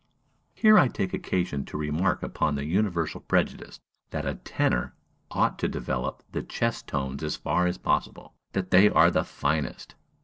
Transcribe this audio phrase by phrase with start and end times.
[0.55, 4.95] Here I take occasion to remark upon the universal prejudice, that "a tenor
[5.29, 9.93] ought to develop the chest tones as far as possible, that they are the finest."